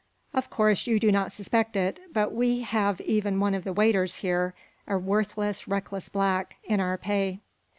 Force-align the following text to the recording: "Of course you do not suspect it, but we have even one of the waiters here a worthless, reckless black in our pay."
"Of 0.33 0.49
course 0.49 0.87
you 0.87 0.99
do 0.99 1.11
not 1.11 1.31
suspect 1.31 1.75
it, 1.75 1.99
but 2.11 2.33
we 2.33 2.61
have 2.61 2.99
even 3.01 3.39
one 3.39 3.53
of 3.53 3.63
the 3.63 3.71
waiters 3.71 4.15
here 4.15 4.55
a 4.87 4.97
worthless, 4.97 5.67
reckless 5.67 6.09
black 6.09 6.55
in 6.63 6.79
our 6.79 6.97
pay." 6.97 7.39